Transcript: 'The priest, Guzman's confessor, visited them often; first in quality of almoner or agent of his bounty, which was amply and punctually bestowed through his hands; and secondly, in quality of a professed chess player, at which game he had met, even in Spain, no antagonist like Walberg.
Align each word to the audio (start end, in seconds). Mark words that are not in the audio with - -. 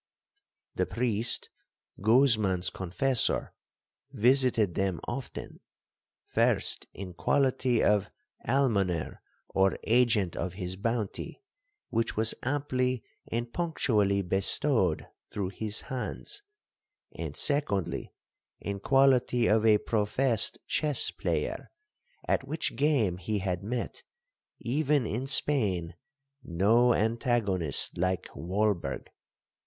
'The 0.73 0.87
priest, 0.87 1.51
Guzman's 2.01 2.71
confessor, 2.71 3.53
visited 4.11 4.73
them 4.73 4.99
often; 5.07 5.59
first 6.25 6.87
in 6.91 7.13
quality 7.13 7.83
of 7.83 8.09
almoner 8.43 9.21
or 9.49 9.77
agent 9.83 10.35
of 10.35 10.53
his 10.55 10.75
bounty, 10.75 11.43
which 11.91 12.17
was 12.17 12.33
amply 12.41 13.03
and 13.31 13.53
punctually 13.53 14.23
bestowed 14.23 15.05
through 15.29 15.49
his 15.49 15.81
hands; 15.81 16.41
and 17.15 17.35
secondly, 17.37 18.11
in 18.59 18.79
quality 18.79 19.45
of 19.45 19.63
a 19.67 19.77
professed 19.77 20.57
chess 20.65 21.11
player, 21.11 21.69
at 22.27 22.47
which 22.47 22.75
game 22.75 23.17
he 23.17 23.37
had 23.37 23.61
met, 23.63 24.01
even 24.59 25.05
in 25.05 25.27
Spain, 25.27 25.93
no 26.43 26.91
antagonist 26.91 27.99
like 27.99 28.23
Walberg. 28.35 29.05